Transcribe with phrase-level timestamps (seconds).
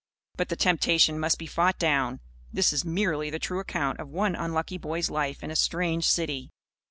[0.35, 2.21] But the temptation must be fought down.
[2.51, 6.49] This is merely the true account of one unlucky boy's life in a strange city.